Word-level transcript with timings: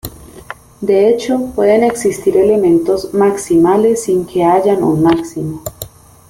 De 0.81 1.07
hecho, 1.09 1.51
pueden 1.53 1.83
existir 1.83 2.35
elementos 2.35 3.13
maximales 3.13 4.03
sin 4.05 4.25
que 4.25 4.43
haya 4.43 4.73
un 4.73 5.03
máximo. 5.03 5.61